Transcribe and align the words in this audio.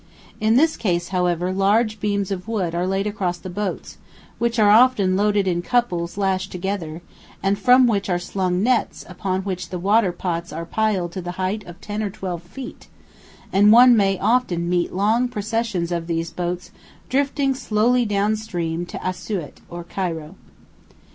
In 0.39 0.55
this 0.55 0.77
case, 0.77 1.09
however, 1.09 1.53
large 1.53 1.99
beams 1.99 2.31
of 2.31 2.47
wood 2.47 2.73
are 2.73 2.87
laid 2.87 3.05
across 3.05 3.37
the 3.37 3.51
boats, 3.51 3.99
which 4.39 4.57
are 4.57 4.71
often 4.71 5.15
loaded 5.15 5.47
in 5.47 5.61
couples 5.61 6.17
lashed 6.17 6.51
together, 6.51 7.03
and 7.43 7.55
from 7.59 7.85
which 7.85 8.09
are 8.09 8.17
slung 8.17 8.63
nets 8.63 9.05
upon 9.07 9.43
which 9.43 9.69
the 9.69 9.77
water 9.77 10.11
pots 10.11 10.51
are 10.51 10.65
piled 10.65 11.11
to 11.11 11.21
the 11.21 11.33
height 11.37 11.63
of 11.67 11.79
10 11.81 12.01
or 12.01 12.09
12 12.09 12.41
feet, 12.41 12.87
and 13.53 13.71
one 13.71 13.95
may 13.95 14.17
often 14.17 14.67
meet 14.67 14.91
long 14.91 15.27
processions 15.27 15.91
of 15.91 16.07
these 16.07 16.31
boats 16.31 16.71
slowly 17.53 18.03
drifting 18.05 18.07
down 18.07 18.35
stream 18.35 18.87
to 18.87 18.97
Assiut 19.07 19.61
or 19.69 19.83
Cairo. 19.83 20.33